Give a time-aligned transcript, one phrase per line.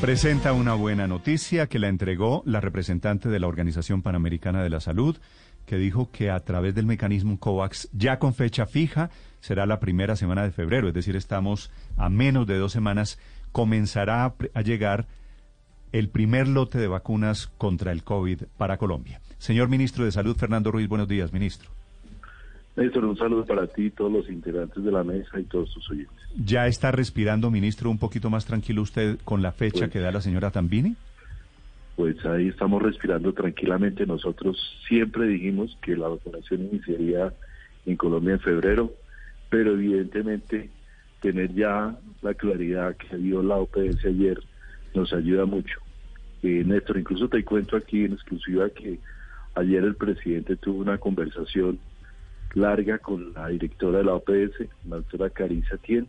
[0.00, 4.80] Presenta una buena noticia que la entregó la representante de la Organización Panamericana de la
[4.80, 5.18] Salud,
[5.66, 9.10] que dijo que a través del mecanismo COVAX, ya con fecha fija,
[9.40, 13.18] será la primera semana de febrero, es decir, estamos a menos de dos semanas,
[13.52, 15.06] comenzará a, llegar
[15.92, 19.20] el primer lote de vacunas contra el COVID para Colombia.
[19.36, 21.70] Señor ministro de Salud, Fernando Ruiz, buenos días, ministro.
[22.76, 25.90] Néstor, un saludo para ti, y todos los integrantes de la mesa y todos tus
[25.90, 26.16] oyentes.
[26.36, 30.12] ¿Ya está respirando, ministro, un poquito más tranquilo usted con la fecha pues que da
[30.12, 30.96] la señora Tambini?
[31.96, 34.06] Pues ahí estamos respirando tranquilamente.
[34.06, 34.56] Nosotros
[34.88, 37.32] siempre dijimos que la vacunación iniciaría
[37.86, 38.92] en Colombia en febrero,
[39.50, 40.70] pero evidentemente
[41.20, 44.40] tener ya la claridad que dio la OPS ayer
[44.94, 45.80] nos ayuda mucho.
[46.42, 48.98] Eh, Néstor, incluso te cuento aquí en exclusiva que
[49.54, 51.78] ayer el presidente tuvo una conversación
[52.54, 56.06] larga con la directora de la OPS, la doctora Carissa Tien,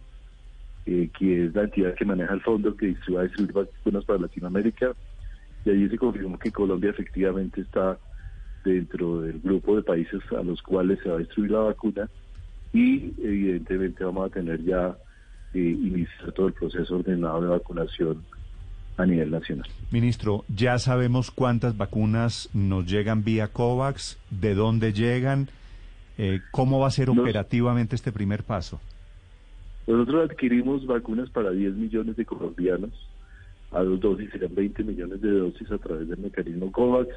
[0.86, 4.20] eh, que es la entidad que maneja el fondo que va a distribuir vacunas para
[4.20, 4.94] Latinoamérica.
[5.64, 7.97] Y allí se confirmó que Colombia efectivamente está
[8.64, 12.09] dentro del grupo de países a los cuales se va a distribuir la vacuna
[12.73, 14.95] y evidentemente vamos a tener ya
[15.53, 18.23] eh, iniciar todo el proceso ordenado de vacunación
[18.97, 19.67] a nivel nacional.
[19.92, 25.50] Ministro, ya sabemos cuántas vacunas nos llegan vía COVAX, de dónde llegan
[26.23, 28.80] eh, ¿Cómo va a ser operativamente este primer paso?
[29.88, 32.91] Nosotros adquirimos vacunas para 10 millones de colombianos.
[33.72, 37.09] A dos dosis serán 20 millones de dosis a través del mecanismo COVAX.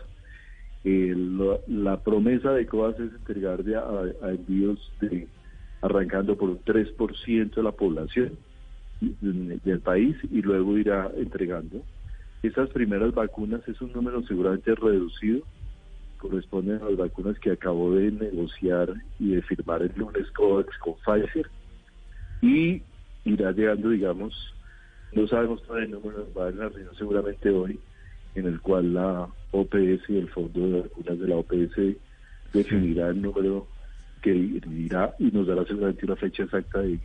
[0.84, 3.60] la, promesa de COVAX es entregar
[4.22, 5.28] a, envíos de,
[5.82, 8.38] arrancando por un 3% de la población
[9.02, 11.82] del país y luego irá entregando.
[12.42, 15.42] Esas primeras vacunas es un número seguramente reducido
[16.28, 20.94] corresponden a las vacunas que acabó de negociar y de firmar el lunes COVAX con
[20.94, 21.50] Pfizer
[22.40, 22.82] y
[23.24, 24.54] irá llegando, digamos,
[25.12, 27.78] no sabemos todavía el número, va a haber una reunión seguramente hoy
[28.34, 31.96] en el cual la OPS y el Fondo de Vacunas de la OPS
[32.52, 33.66] definirá el número
[34.22, 36.98] que irá y nos dará seguramente una fecha exacta de,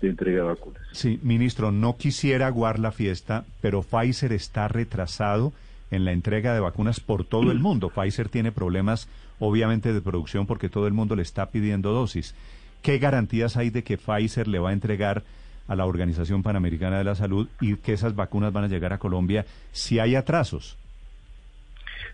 [0.00, 0.82] de entrega de vacunas.
[0.92, 5.52] Sí, ministro, no quisiera aguar la fiesta, pero Pfizer está retrasado
[5.90, 7.90] en la entrega de vacunas por todo el mundo.
[7.90, 12.34] Pfizer tiene problemas, obviamente, de producción porque todo el mundo le está pidiendo dosis.
[12.82, 15.24] ¿Qué garantías hay de que Pfizer le va a entregar
[15.66, 18.98] a la Organización Panamericana de la Salud y que esas vacunas van a llegar a
[18.98, 20.78] Colombia si hay atrasos?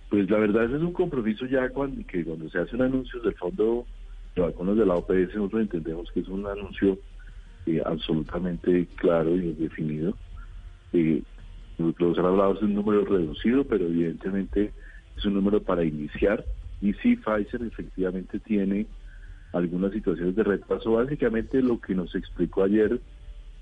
[0.09, 3.35] Pues la verdad ese es un compromiso ya cuando, que cuando se hacen anuncios del
[3.35, 3.87] Fondo
[4.35, 6.99] de Vacunas de la OPS, nosotros entendemos que es un anuncio
[7.67, 10.15] eh, absolutamente claro y definido.
[10.93, 11.23] Eh,
[11.79, 14.73] los hablado es un número reducido, pero evidentemente
[15.17, 16.45] es un número para iniciar.
[16.81, 18.87] Y sí, Pfizer efectivamente tiene
[19.53, 20.93] algunas situaciones de retraso.
[20.93, 23.01] Básicamente lo que nos explicó ayer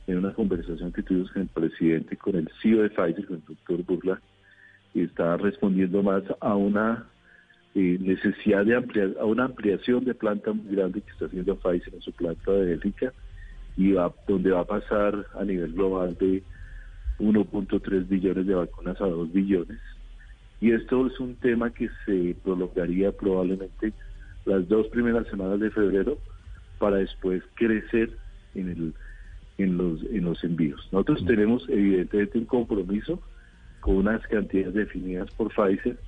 [0.07, 3.45] en una conversación que tuvimos con el presidente, con el CEO de Pfizer, con el
[3.45, 4.21] doctor Burla,
[4.95, 7.07] está respondiendo más a una
[7.75, 11.95] eh, necesidad de ampliar, a una ampliación de planta muy grande que está haciendo Pfizer
[11.95, 13.13] en su planta de Bélgica
[13.77, 16.43] y va, donde va a pasar a nivel global de
[17.19, 19.79] 1.3 billones de vacunas a 2 billones.
[20.61, 23.93] Y esto es un tema que se prolongaría probablemente
[24.45, 26.19] las dos primeras semanas de febrero
[26.79, 28.11] para después crecer
[28.55, 28.95] en, el,
[29.59, 30.89] en, los, en los envíos.
[30.93, 33.21] Nosotros tenemos evidentemente un compromiso
[33.81, 35.99] con unas cantidades definidas por Pfizer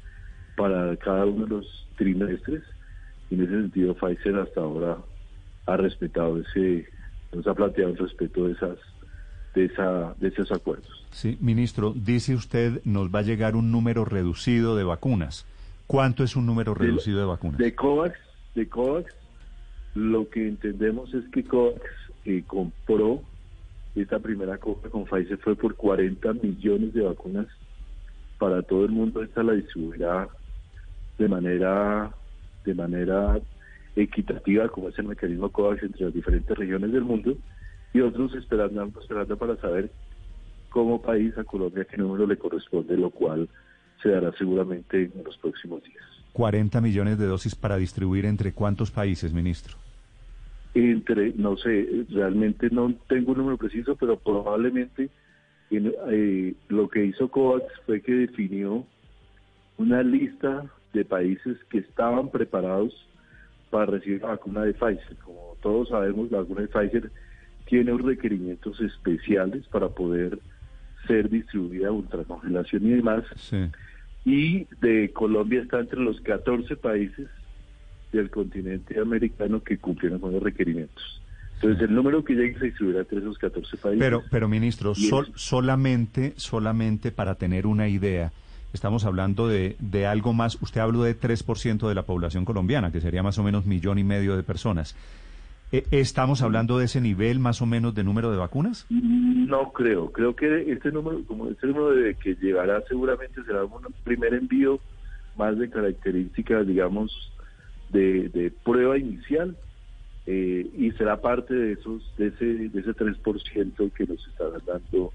[0.56, 2.62] para cada uno de los trimestres.
[3.30, 4.98] En ese sentido, Pfizer hasta ahora
[5.66, 6.86] ha respetado ese,
[7.32, 8.78] nos ha planteado el respeto de esas
[9.54, 11.06] de, esa, de esos acuerdos.
[11.10, 15.46] Sí, ministro, dice usted nos va a llegar un número reducido de vacunas.
[15.86, 17.58] ¿Cuánto es un número reducido de, vacunas?
[17.58, 18.18] De COVAX,
[18.54, 19.14] de COVAX,
[19.94, 21.80] lo que entendemos es que COVAX
[22.24, 23.22] eh, compró
[23.94, 27.46] esta primera compra con Pfizer fue por 40 millones de vacunas
[28.38, 29.22] para todo el mundo.
[29.22, 30.28] Esta la distribuirá
[31.18, 32.10] de manera
[32.64, 33.38] de manera
[33.94, 37.36] equitativa, como es el mecanismo COVAX entre las diferentes regiones del mundo
[37.94, 39.90] y otros esperando, esperando para saber
[40.68, 43.48] cómo país a Colombia qué número le corresponde, lo cual
[44.02, 46.04] se dará seguramente en los próximos días.
[46.32, 49.76] 40 millones de dosis para distribuir entre cuántos países, ministro?
[50.74, 55.08] Entre, no sé, realmente no tengo un número preciso, pero probablemente
[55.70, 58.84] eh, lo que hizo COVAX fue que definió
[59.78, 62.92] una lista de países que estaban preparados
[63.70, 65.16] para recibir la vacuna de Pfizer.
[65.24, 67.10] Como todos sabemos, la vacuna de Pfizer
[67.66, 70.38] tiene requerimientos especiales para poder
[71.06, 73.24] ser distribuida a ultracongelación y demás.
[74.24, 77.28] Y de Colombia está entre los 14 países
[78.12, 81.20] del continente americano que cumplen con los requerimientos.
[81.56, 83.98] Entonces el número que llegue se distribuirá entre esos 14 países.
[83.98, 88.32] Pero, pero ministro, sol, solamente, solamente para tener una idea,
[88.72, 93.00] estamos hablando de, de algo más, usted habló de 3% de la población colombiana, que
[93.00, 94.94] sería más o menos millón y medio de personas.
[95.74, 98.86] Eh, ¿Estamos hablando de ese nivel más o menos de número de vacunas?
[98.90, 100.12] No creo.
[100.12, 104.78] Creo que este número, como este número de que llegará seguramente será un primer envío
[105.36, 107.10] más de características, digamos,
[107.90, 109.56] de, prueba inicial
[110.26, 115.12] eh, y será parte de esos de ese de ese 3% que nos estarán dando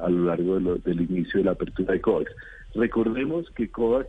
[0.00, 2.30] a lo largo del inicio de la apertura de COVAX.
[2.76, 4.08] Recordemos que COVAX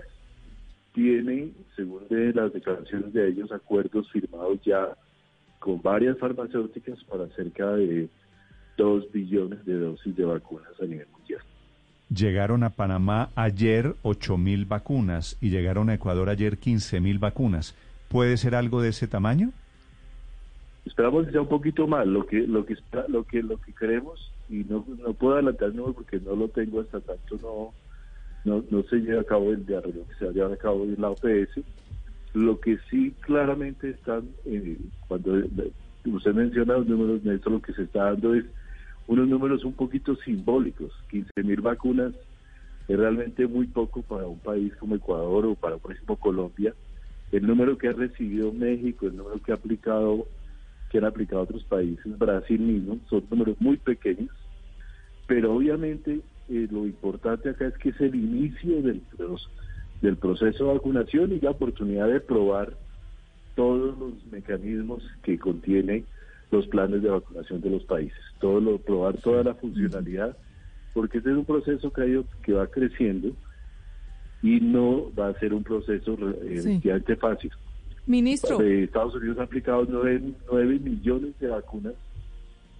[0.94, 4.95] tiene, según de las declaraciones de ellos, acuerdos firmados ya
[5.65, 8.07] con varias farmacéuticas para cerca de
[8.77, 11.41] 2 billones de dosis de vacunas a nivel mundial.
[12.13, 17.73] Llegaron a Panamá ayer 8 mil vacunas y llegaron a Ecuador ayer 15 mil vacunas.
[18.09, 19.53] ¿Puede ser algo de ese tamaño?
[20.85, 22.06] Esperamos que sea un poquito más.
[22.06, 22.77] Lo que lo que
[23.07, 27.00] lo que lo que queremos y no, no puedo adelantar porque no lo tengo hasta
[27.00, 27.73] tanto no
[28.44, 31.09] no, no se lleva a cabo el diario que se lleva a cabo en la
[31.09, 31.59] OPS
[32.36, 34.78] lo que sí claramente están, eh,
[35.08, 35.34] cuando
[36.06, 38.46] usted menciona los números, Néstor, lo que se está dando es
[39.08, 40.92] unos números un poquito simbólicos.
[41.10, 42.14] 15 mil vacunas
[42.88, 46.74] es realmente muy poco para un país como Ecuador o para, por ejemplo, Colombia.
[47.32, 50.28] El número que ha recibido México, el número que ha aplicado,
[50.90, 54.30] que han aplicado otros países, Brasil mismo, son números muy pequeños.
[55.28, 59.50] Pero obviamente eh, lo importante acá es que es el inicio de los
[60.01, 62.77] del proceso de vacunación y la oportunidad de probar
[63.56, 66.03] todos los mecanismos que contiene
[66.51, 70.38] los planes de vacunación de los países, todo lo, probar toda la funcionalidad,
[70.94, 73.31] porque este es un proceso que, ha ido, que va creciendo
[74.42, 77.51] y no va a ser un proceso eh, fácil.
[78.06, 78.62] Ministro.
[78.62, 80.21] Eh, Estados Unidos ha aplicado 9,
[80.51, 81.94] 9 millones de vacunas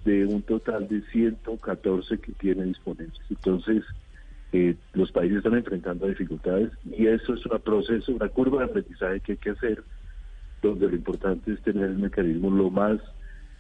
[0.04, 3.20] de un total de 114 que tiene disponibles.
[3.30, 3.84] Entonces,
[4.94, 9.32] los países están enfrentando dificultades y eso es un proceso, una curva de aprendizaje que
[9.34, 9.84] hay que hacer,
[10.62, 13.00] donde lo importante es tener el mecanismo lo más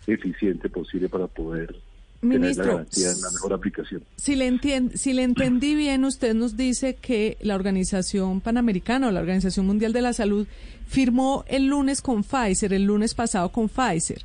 [0.08, 1.76] eficiente posible para poder
[2.22, 4.04] tener la garantía la mejor aplicación.
[4.16, 4.60] Si le,
[4.96, 9.94] si le entendí bien, usted nos dice que la Organización Panamericana o la Organización Mundial
[9.94, 10.48] de la Salud
[10.88, 14.22] firmó el lunes con Pfizer, el lunes pasado con Pfizer.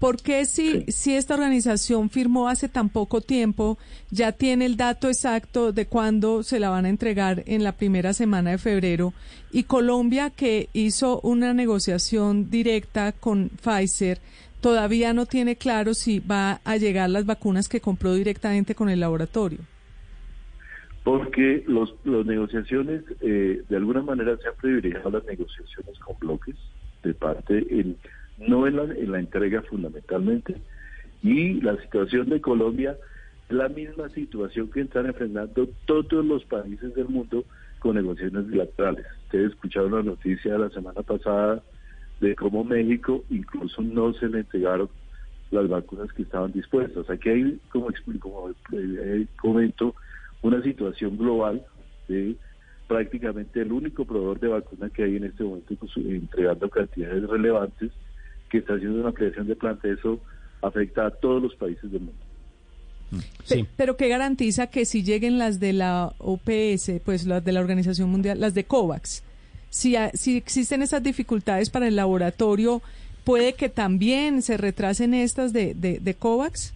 [0.00, 3.76] ¿Por qué si, si esta organización firmó hace tan poco tiempo,
[4.10, 8.14] ya tiene el dato exacto de cuándo se la van a entregar en la primera
[8.14, 9.12] semana de febrero?
[9.52, 14.20] Y Colombia, que hizo una negociación directa con Pfizer,
[14.62, 19.00] todavía no tiene claro si va a llegar las vacunas que compró directamente con el
[19.00, 19.58] laboratorio.
[21.04, 26.56] Porque los, las negociaciones, eh, de alguna manera se han privilegiado las negociaciones con bloques
[27.02, 27.98] de parte en
[28.40, 30.56] no en la, en la entrega fundamentalmente.
[31.22, 32.96] Y la situación de Colombia
[33.48, 37.44] es la misma situación que están enfrentando todos los países del mundo
[37.78, 39.06] con negociaciones bilaterales.
[39.24, 41.62] Ustedes escucharon la noticia de la semana pasada
[42.20, 44.88] de cómo México incluso no se le entregaron
[45.50, 47.08] las vacunas que estaban dispuestas.
[47.10, 47.88] Aquí hay, como,
[48.20, 49.94] como eh, comento,
[50.42, 51.62] una situación global
[52.08, 52.36] de
[52.86, 57.90] prácticamente el único proveedor de vacunas que hay en este momento pues, entregando cantidades relevantes
[58.50, 60.20] que está haciendo una creación de planta, eso
[60.60, 62.20] afecta a todos los países del mundo.
[63.44, 63.66] Sí.
[63.76, 68.10] Pero ¿qué garantiza que si lleguen las de la OPS, pues las de la Organización
[68.10, 69.24] Mundial, las de COVAX,
[69.68, 72.82] si, si existen esas dificultades para el laboratorio,
[73.24, 76.74] puede que también se retrasen estas de, de, COVAX?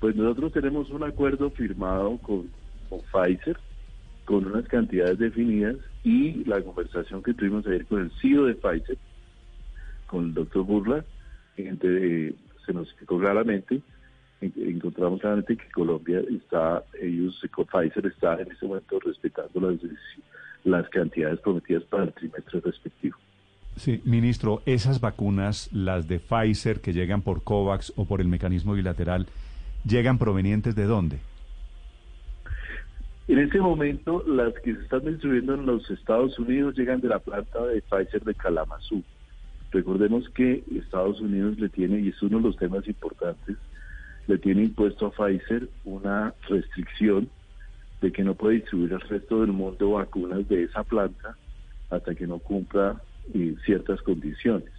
[0.00, 2.48] Pues nosotros tenemos un acuerdo firmado con,
[2.88, 3.56] con Pfizer,
[4.24, 8.98] con unas cantidades definidas y la conversación que tuvimos ayer con el CEO de Pfizer,
[10.12, 11.04] con el doctor Burla,
[11.56, 12.34] gente,
[12.66, 13.80] se nos explicó claramente,
[14.42, 19.80] encontramos claramente que Colombia está, ellos, Pfizer está en este momento respetando las,
[20.64, 23.16] las cantidades prometidas para el trimestre respectivo.
[23.76, 28.74] Sí, ministro, esas vacunas, las de Pfizer que llegan por COVAX o por el mecanismo
[28.74, 29.26] bilateral,
[29.86, 31.20] ¿llegan provenientes de dónde?
[33.28, 37.18] En este momento, las que se están distribuyendo en los Estados Unidos llegan de la
[37.18, 39.02] planta de Pfizer de Kalamazoo.
[39.72, 43.56] Recordemos que Estados Unidos le tiene, y es uno de los temas importantes,
[44.26, 47.28] le tiene impuesto a Pfizer una restricción
[48.02, 51.36] de que no puede distribuir al resto del mundo vacunas de esa planta
[51.90, 53.00] hasta que no cumpla
[53.32, 54.70] eh, ciertas condiciones.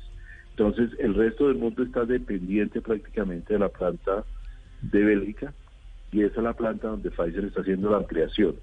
[0.51, 4.23] Entonces, el resto del mundo está dependiente prácticamente de la planta
[4.81, 5.53] de Bélgica
[6.11, 8.55] y esa es la planta donde Pfizer está haciendo la ampliación.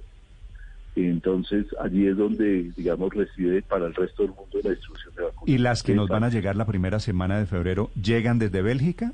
[0.97, 5.49] Entonces, allí es donde, digamos, reside para el resto del mundo la distribución de vacunas.
[5.49, 9.12] ¿Y las que nos van a llegar la primera semana de febrero llegan desde Bélgica?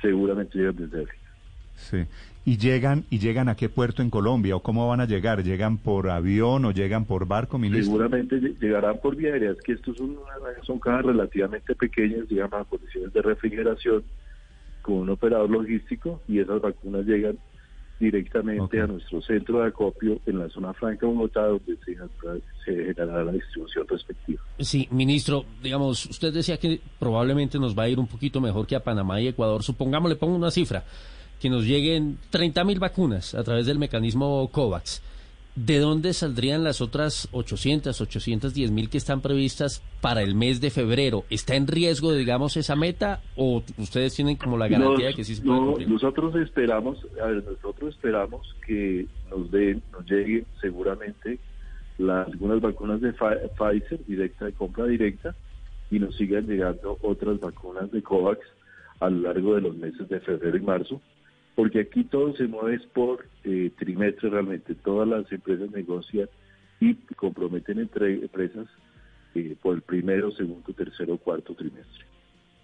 [0.00, 1.30] Seguramente llegan desde Bélgica.
[1.76, 2.06] Sí.
[2.44, 5.42] ¿Y llegan y llegan a qué puerto en Colombia o cómo van a llegar?
[5.42, 7.84] ¿Llegan por avión o llegan por barco, ministro?
[7.84, 9.50] Seguramente llegarán por vía aérea.
[9.50, 10.16] Es que estos son,
[10.62, 14.02] son cajas relativamente pequeñas, digamos, a condiciones de refrigeración
[14.80, 17.38] con un operador logístico y esas vacunas llegan
[18.00, 21.96] directamente a nuestro centro de acopio en la zona franca de Bogotá, donde se,
[22.64, 24.42] se generará la distribución respectiva.
[24.58, 28.74] Sí, ministro, digamos, usted decía que probablemente nos va a ir un poquito mejor que
[28.74, 29.62] a Panamá y Ecuador.
[29.62, 30.82] Supongamos, le pongo una cifra,
[31.38, 35.02] que nos lleguen 30.000 vacunas a través del mecanismo COVAX.
[35.66, 40.70] ¿De dónde saldrían las otras 800, 810 mil que están previstas para el mes de
[40.70, 41.24] febrero?
[41.28, 45.34] ¿Está en riesgo, digamos, esa meta o ustedes tienen como la garantía de que sí
[45.34, 45.90] se puede cumplir?
[45.90, 51.38] Nosotros esperamos, a ver, nosotros esperamos que nos den, nos lleguen seguramente
[51.98, 55.34] las, algunas vacunas de Pfizer directa de compra directa
[55.90, 58.40] y nos sigan llegando otras vacunas de COVAX
[59.00, 61.02] a lo largo de los meses de febrero y marzo
[61.54, 64.74] porque aquí todo se mueve por eh, trimestre realmente.
[64.74, 66.28] Todas las empresas negocian
[66.80, 68.66] y comprometen entre empresas
[69.34, 72.04] eh, por el primero, segundo, tercero, cuarto trimestre.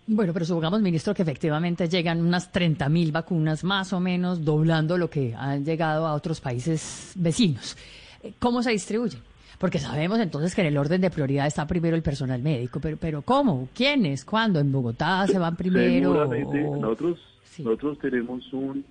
[0.08, 5.10] Bueno, pero supongamos, ministro, que efectivamente llegan unas 30.000 vacunas, más o menos, doblando lo
[5.10, 7.76] que han llegado a otros países vecinos.
[8.22, 9.20] Eh, ¿Cómo se distribuyen?
[9.58, 12.96] Porque sabemos entonces que en el orden de prioridad está primero el personal médico, pero,
[12.98, 13.68] pero ¿cómo?
[13.74, 14.24] ¿Quiénes?
[14.24, 14.60] ¿Cuándo?
[14.60, 16.12] ¿En Bogotá se van primero?
[16.12, 17.18] Seguramente nosotros
[17.58, 18.84] nosotros tenemos un,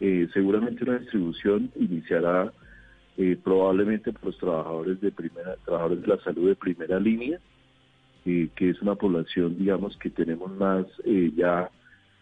[0.00, 2.52] eh, seguramente una distribución iniciará
[3.16, 7.40] eh, probablemente por los trabajadores de primera, trabajadores de la salud de primera línea,
[8.24, 10.86] eh, que es una población, digamos, que tenemos más
[11.36, 11.70] ya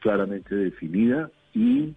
[0.00, 1.94] claramente definida y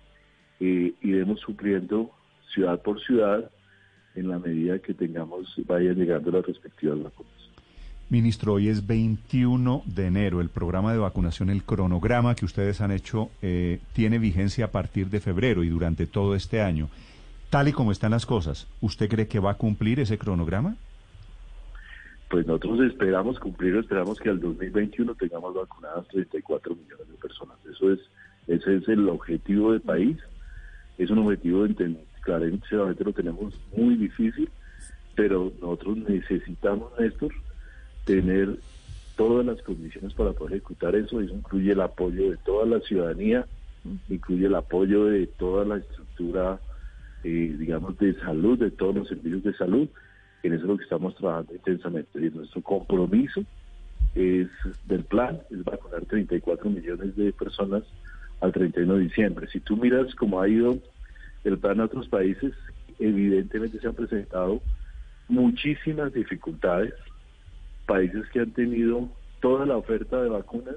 [0.59, 2.09] iremos supliendo
[2.53, 3.51] ciudad por ciudad
[4.15, 7.36] en la medida que tengamos, vayan llegando las respectivas vacunas.
[8.09, 10.39] Ministro, hoy es 21 de enero.
[10.39, 15.09] El programa de vacunación, el cronograma que ustedes han hecho, eh, tiene vigencia a partir
[15.09, 16.87] de febrero y durante todo este año.
[17.49, 20.77] Tal y como están las cosas, ¿usted cree que va a cumplir ese cronograma?
[22.29, 27.57] Pues nosotros esperamos cumplirlo, esperamos que al 2021 tengamos vacunadas 34 millones de personas.
[27.69, 27.99] Eso es,
[28.47, 30.17] ese es el objetivo del país.
[30.97, 31.67] Es un objetivo,
[32.21, 34.49] claramente lo tenemos muy difícil,
[35.13, 37.33] pero nosotros necesitamos, Néstor,
[38.07, 38.57] tener
[39.17, 41.21] todas las condiciones para poder ejecutar eso.
[41.21, 43.45] Eso incluye el apoyo de toda la ciudadanía,
[44.09, 46.59] incluye el apoyo de toda la estructura,
[47.23, 49.87] eh, digamos, de salud, de todos los servicios de salud.
[50.41, 52.25] En eso es lo que estamos trabajando intensamente.
[52.25, 53.43] Y nuestro compromiso
[54.15, 54.47] es
[54.85, 57.83] del plan, es vacunar 34 millones de personas
[58.39, 59.47] al 31 de diciembre.
[59.51, 60.77] Si tú miras cómo ha ido
[61.43, 62.53] el plan a otros países,
[62.99, 64.61] evidentemente se han presentado
[65.27, 66.93] muchísimas dificultades
[67.87, 70.75] países que han tenido toda la oferta de vacunas,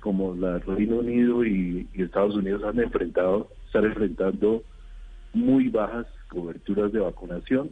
[0.00, 4.64] como la Reino Unido y, Estados Unidos han enfrentado, están enfrentando
[5.32, 7.70] muy bajas coberturas de vacunación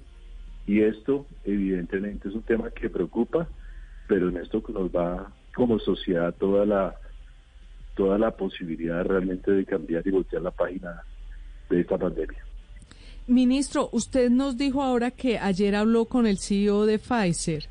[0.67, 3.49] y esto evidentemente es un tema que preocupa,
[4.07, 6.95] pero en esto nos va como sociedad toda la
[7.97, 11.03] toda la posibilidad realmente de cambiar y voltear la página
[11.69, 12.39] de esta pandemia.
[13.27, 17.65] Ministro, usted nos dijo ahora que ayer habló con el CEO de Pfizer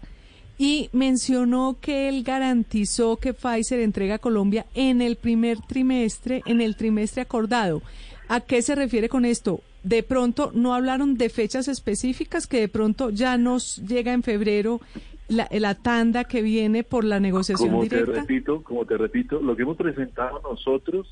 [0.58, 6.62] y mencionó que él garantizó que Pfizer entrega a Colombia en el primer trimestre, en
[6.62, 7.82] el trimestre acordado.
[8.28, 9.62] ¿A qué se refiere con esto?
[9.84, 14.82] De pronto no hablaron de fechas específicas, que de pronto ya nos llega en febrero
[15.30, 18.12] la, la tanda que viene por la negociación como directa.
[18.12, 21.08] Te repito, como te repito, lo que hemos presentado nosotros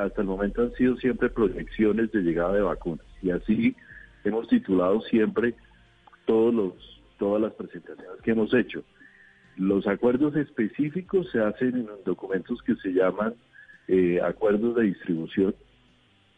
[0.00, 3.74] hasta el momento han sido siempre proyecciones de llegada de vacunas y así
[4.24, 5.54] hemos titulado siempre
[6.26, 6.93] todos los
[7.24, 8.84] todas las presentaciones que hemos hecho.
[9.56, 13.32] Los acuerdos específicos se hacen en documentos que se llaman
[13.88, 15.54] eh, acuerdos de distribución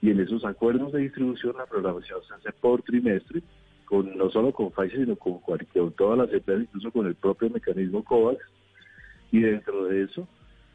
[0.00, 3.42] y en esos acuerdos de distribución la programación se hace por trimestre,
[3.84, 7.50] con no solo con Pfizer, sino con, con todas las empresas, incluso con el propio
[7.50, 8.38] mecanismo COVAX.
[9.32, 10.28] Y dentro de eso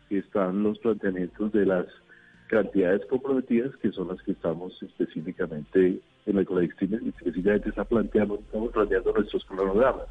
[0.10, 1.86] están los planteamientos de las
[2.48, 8.72] cantidades comprometidas, que son las que estamos específicamente en el colectivo, específicamente está planteando, estamos
[8.72, 10.08] planteando nuestros cronogramas.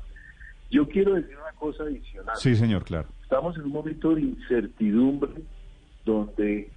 [0.70, 2.36] Yo quiero decir una cosa adicional.
[2.36, 3.08] Sí, señor, claro.
[3.22, 5.42] Estamos en un momento de incertidumbre
[6.04, 6.70] donde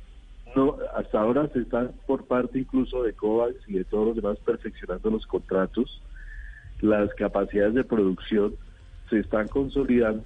[0.55, 4.37] no hasta ahora se están por parte incluso de COVAX y de todos los demás
[4.39, 6.01] perfeccionando los contratos,
[6.81, 8.55] las capacidades de producción
[9.09, 10.23] se están consolidando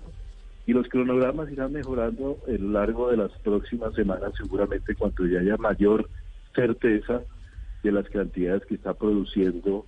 [0.66, 5.40] y los cronogramas irán mejorando a lo largo de las próximas semanas, seguramente cuando ya
[5.40, 6.10] haya mayor
[6.54, 7.22] certeza
[7.84, 9.86] de las cantidades que está produciendo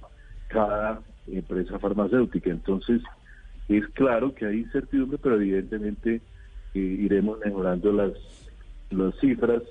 [0.48, 2.50] cada empresa farmacéutica.
[2.50, 3.02] Entonces,
[3.68, 6.22] es claro que hay incertidumbre, pero evidentemente
[6.74, 8.12] eh, iremos mejorando las,
[8.90, 9.62] las cifras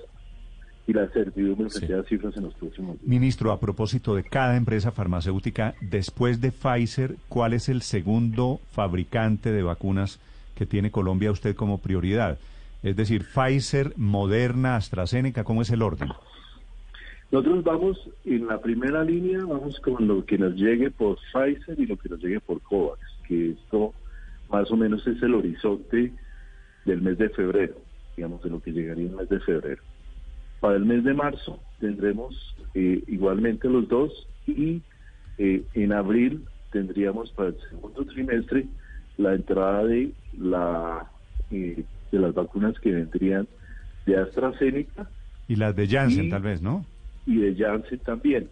[0.87, 3.07] y la certidumbre a las cifras en los próximos días.
[3.07, 9.51] Ministro, a propósito de cada empresa farmacéutica, después de Pfizer, ¿cuál es el segundo fabricante
[9.51, 10.19] de vacunas
[10.55, 12.39] que tiene Colombia usted como prioridad?
[12.81, 16.09] Es decir, Pfizer, Moderna, AstraZeneca, ¿cómo es el orden?
[17.31, 21.85] Nosotros vamos en la primera línea, vamos con lo que nos llegue por Pfizer y
[21.85, 23.93] lo que nos llegue por COVAX, que esto
[24.49, 26.11] más o menos es el horizonte
[26.85, 27.75] del mes de febrero,
[28.17, 29.83] digamos, de lo que llegaría el mes de febrero.
[30.59, 34.81] Para el mes de marzo tendremos eh, igualmente los dos y
[35.37, 38.65] eh, en abril tendríamos para el segundo trimestre
[39.17, 41.11] la entrada de la
[41.51, 43.47] eh, de las vacunas que vendrían
[44.05, 45.07] de AstraZeneca
[45.47, 46.85] y las de Janssen tal vez, ¿no?
[47.25, 48.49] Y de Janssen también,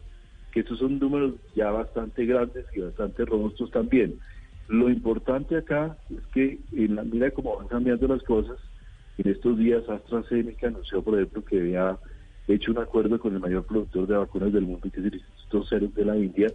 [0.51, 4.19] que estos son números ya bastante grandes y bastante robustos también.
[4.67, 8.57] Lo importante acá es que en la mira cómo van cambiando las cosas,
[9.17, 11.97] en estos días AstraZeneca anunció, por ejemplo, que había
[12.47, 15.65] hecho un acuerdo con el mayor productor de vacunas del mundo, que es el Instituto
[15.65, 16.47] Serum de la India,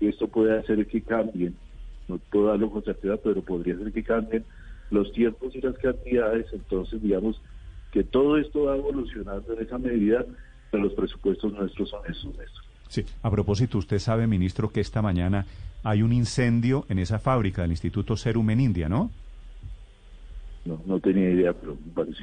[0.00, 1.54] esto puede hacer que cambien,
[2.08, 4.44] no puedo darlo con certeza, pero podría hacer que cambien
[4.90, 7.40] los tiempos y las cantidades, entonces digamos
[7.92, 10.24] que todo esto va evolucionando en esa medida,
[10.70, 12.34] pero los presupuestos nuestros son esos.
[12.88, 15.46] Sí, a propósito, usted sabe, ministro, que esta mañana
[15.82, 19.10] hay un incendio en esa fábrica del Instituto Serum en India, ¿no?
[20.64, 22.22] No, no tenía idea, pero me parece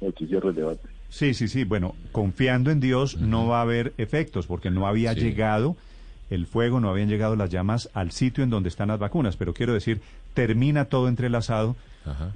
[0.00, 0.88] noticia relevante.
[1.08, 1.64] Sí, sí, sí.
[1.64, 5.76] Bueno, confiando en Dios no va a haber efectos porque no había llegado
[6.30, 9.36] el fuego, no habían llegado las llamas al sitio en donde están las vacunas.
[9.36, 10.02] Pero quiero decir,
[10.34, 11.76] termina todo entrelazado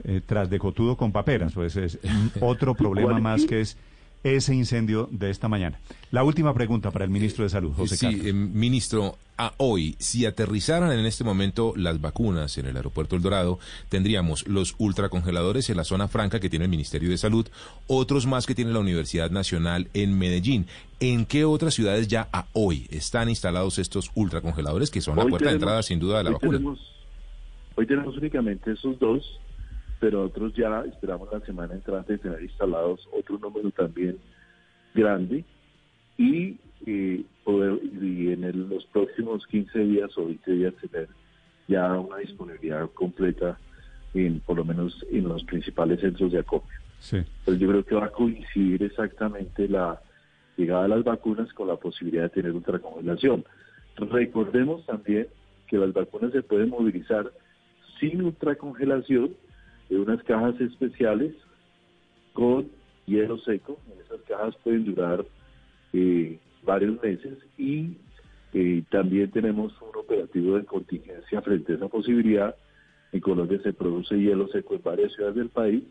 [0.04, 1.52] eh, tras de cotudo con paperas.
[1.52, 1.98] Pues es
[2.40, 3.76] otro problema más que es
[4.24, 5.78] ese incendio de esta mañana.
[6.10, 8.26] La última pregunta para el ministro de Salud, José sí, Carlos.
[8.26, 13.22] Eh, ministro, a hoy, si aterrizaran en este momento las vacunas en el aeropuerto El
[13.22, 17.48] Dorado, tendríamos los ultracongeladores en la zona franca que tiene el Ministerio de Salud,
[17.86, 20.66] otros más que tiene la Universidad Nacional en Medellín.
[21.00, 25.48] ¿En qué otras ciudades ya a hoy están instalados estos ultracongeladores que son la puerta
[25.48, 26.58] de entrada sin duda de la hoy vacuna?
[26.58, 26.92] Tenemos,
[27.74, 29.40] hoy tenemos únicamente esos dos
[30.02, 34.18] pero otros ya esperamos la semana entrante tener instalados otro número también
[34.96, 35.44] grande
[36.18, 41.08] y, eh, poder, y en los próximos 15 días o 20 días tener
[41.68, 43.56] ya una disponibilidad completa
[44.12, 46.80] en por lo menos en los principales centros de acopio.
[46.98, 47.18] Sí.
[47.44, 50.02] Pues yo creo que va a coincidir exactamente la
[50.56, 53.44] llegada de las vacunas con la posibilidad de tener ultracongelación.
[53.94, 55.28] Recordemos también
[55.68, 57.30] que las vacunas se pueden movilizar
[58.00, 59.36] sin ultracongelación
[59.92, 61.34] de unas cajas especiales
[62.32, 62.66] con
[63.04, 63.78] hielo seco.
[64.02, 65.22] Esas cajas pueden durar
[65.92, 67.98] eh, varios meses y
[68.54, 72.56] eh, también tenemos un operativo de contingencia frente a esa posibilidad.
[73.12, 75.84] En Colombia se produce hielo seco en varias ciudades del país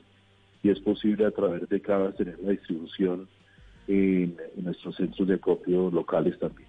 [0.64, 3.28] y es posible a través de cajas tener la distribución
[3.88, 6.68] en, en nuestros centros de acopio locales también.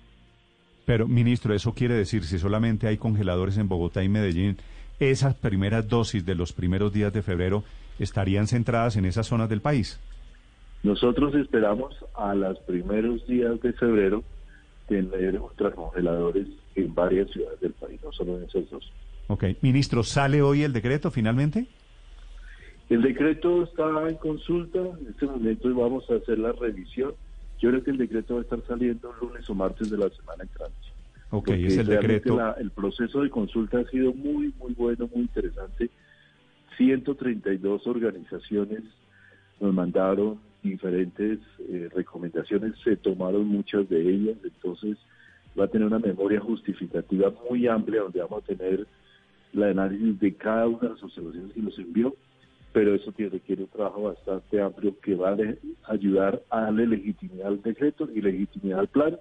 [0.85, 4.59] Pero, ministro, eso quiere decir, si solamente hay congeladores en Bogotá y Medellín,
[5.11, 7.65] esas primeras dosis de los primeros días de febrero
[7.99, 10.01] estarían centradas en esas zonas del país?
[10.83, 14.25] Nosotros esperamos a los primeros días de febrero
[14.89, 18.93] tener ultracongeladores en varias ciudades del país, no solo en esas dos.
[19.29, 19.45] Ok.
[19.61, 21.67] Ministro, ¿sale hoy el decreto finalmente?
[22.91, 27.15] El decreto está en consulta, en este momento vamos a hacer la revisión.
[27.59, 30.43] Yo creo que el decreto va a estar saliendo lunes o martes de la semana
[30.43, 30.92] entrante.
[31.35, 32.39] Ok, es el decreto.
[32.59, 35.89] el proceso de consulta ha sido muy, muy bueno, muy interesante.
[36.77, 38.83] 132 organizaciones
[39.59, 41.39] nos mandaron diferentes
[41.71, 44.99] eh, recomendaciones, se tomaron muchas de ellas, entonces
[45.59, 48.87] va a tener una memoria justificativa muy amplia donde vamos a tener
[49.55, 52.15] la análisis de cada una de las observaciones que nos envió,
[52.75, 57.49] pero eso tiene, requiere un trabajo bastante amplio que va a ayudar a darle legitimidad
[57.49, 59.17] al decreto y legitimidad al plan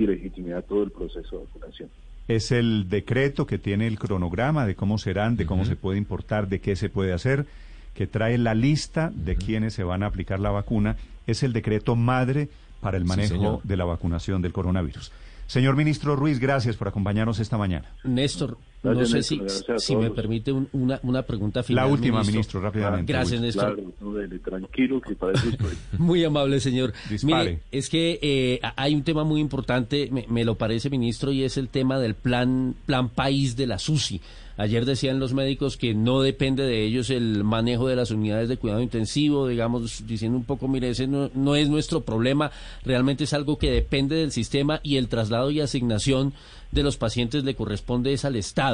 [0.00, 1.88] y legitimidad todo el proceso de vacunación.
[2.28, 6.48] Es el decreto que tiene el cronograma de cómo serán, de cómo se puede importar,
[6.48, 7.46] de qué se puede hacer,
[7.94, 10.96] que trae la lista de quienes se van a aplicar la vacuna.
[11.26, 12.48] Es el decreto madre
[12.80, 15.12] para el manejo de la vacunación del coronavirus.
[15.46, 17.90] Señor ministro Ruiz, gracias por acompañarnos esta mañana.
[18.04, 19.40] Néstor, No sé si,
[19.76, 21.86] si me permite una, una pregunta final.
[21.86, 23.12] La última, ministro, rápidamente.
[23.12, 23.76] Gracias, Néstor.
[23.76, 25.76] Claro, tranquilo, que para eso estoy.
[25.98, 26.94] muy amable, señor.
[27.22, 31.42] Mire, es que eh, hay un tema muy importante, me, me, lo parece, ministro, y
[31.42, 34.20] es el tema del plan, plan país de la SUSI.
[34.60, 38.58] Ayer decían los médicos que no depende de ellos el manejo de las unidades de
[38.58, 42.50] cuidado intensivo, digamos, diciendo un poco, mire, ese no, no es nuestro problema,
[42.84, 46.34] realmente es algo que depende del sistema y el traslado y asignación
[46.72, 48.69] de los pacientes le corresponde es al Estado.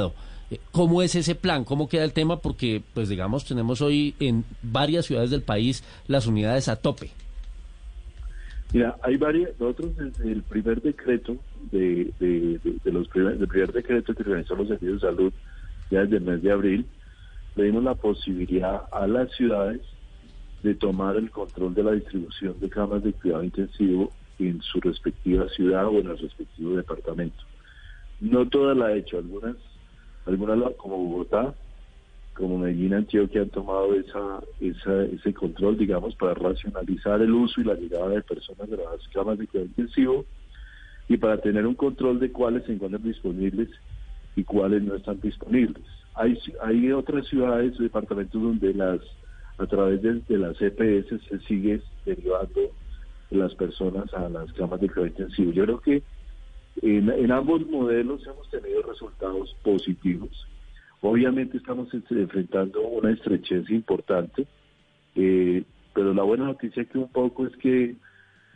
[0.49, 1.63] Eh, ¿Cómo es ese plan?
[1.63, 2.39] ¿Cómo queda el tema?
[2.39, 7.11] Porque, pues digamos, tenemos hoy en varias ciudades del país las unidades a tope.
[8.73, 11.37] Mira, hay varias, nosotros desde el primer decreto
[11.71, 15.33] de, de, los primer, del primer decreto que organizó los servicios de salud
[15.89, 16.85] ya desde el mes de abril,
[17.55, 19.81] le dimos la posibilidad a las ciudades
[20.63, 25.47] de tomar el control de la distribución de camas de cuidado intensivo en su respectiva
[25.49, 27.43] ciudad o en el respectivo departamento.
[28.19, 29.55] No todas la ha hecho, algunas,
[30.27, 31.55] algunas como Bogotá,
[32.33, 37.63] como Medellín, Antioquia han tomado esa, esa, ese control, digamos, para racionalizar el uso y
[37.63, 40.25] la llegada de personas de las camas de cuidado intensivo
[41.09, 43.69] y para tener un control de cuáles se encuentran disponibles
[44.35, 45.83] y cuáles no están disponibles.
[46.13, 48.99] Hay, hay otras ciudades departamentos donde las
[49.57, 52.71] a través de, las EPS se sigue derivando
[53.31, 55.51] las personas a las camas de cuidado intensivo.
[55.51, 56.03] Yo creo que
[56.81, 60.47] en, ambos modelos hemos tenido resultados positivos.
[61.01, 64.47] Obviamente estamos este, enfrentando una estrechez importante,
[65.15, 65.63] eh,
[65.93, 67.95] pero la buena noticia que un poco es que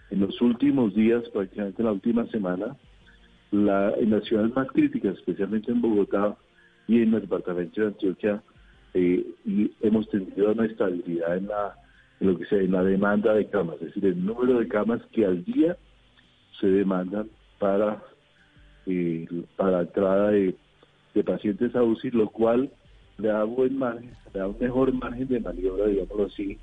[0.09, 2.75] en los últimos días, prácticamente en la última semana,
[3.51, 6.37] la, en las ciudades más críticas, especialmente en Bogotá
[6.87, 8.43] y en el departamento de Antioquia,
[8.93, 11.75] eh, y hemos tenido una estabilidad en la
[12.19, 15.01] en lo que sea en la demanda de camas, es decir, el número de camas
[15.11, 15.75] que al día
[16.59, 18.03] se demandan para
[18.87, 20.55] eh, para entrada de,
[21.25, 22.71] pacientes a UCI, lo cual
[23.17, 26.57] le da buen margen, le da un mejor margen de maniobra, digámoslo así,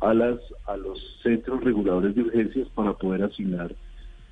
[0.00, 3.74] a las a los centros reguladores de urgencias para poder asignar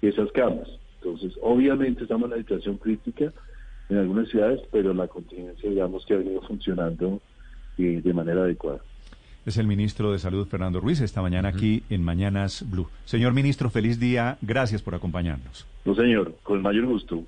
[0.03, 0.69] esas camas.
[1.01, 3.33] Entonces, obviamente estamos en una situación crítica
[3.89, 7.21] en algunas ciudades, pero la contingencia, digamos, que ha venido funcionando
[7.79, 8.81] eh, de manera adecuada.
[9.47, 12.89] Es el ministro de Salud, Fernando Ruiz, esta mañana aquí en Mañanas Blue.
[13.05, 14.39] Señor ministro, feliz día.
[14.43, 15.69] Gracias por acompañarnos.
[15.85, 17.23] No, señor, con el mayor gusto.